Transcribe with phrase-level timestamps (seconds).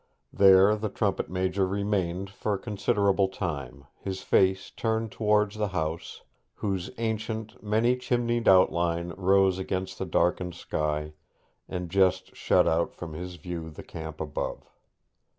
[0.33, 6.23] There the trumpet major remained for a considerable time, his face turned towards the house,
[6.55, 11.13] whose ancient, many chimneyed outline rose against the darkened sky,
[11.69, 14.67] and just shut out from his view the camp above.